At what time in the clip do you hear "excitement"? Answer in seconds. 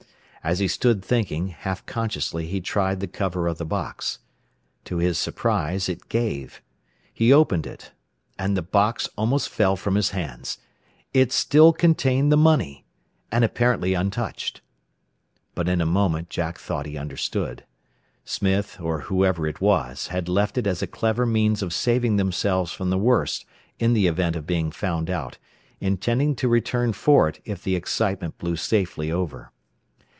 27.75-28.39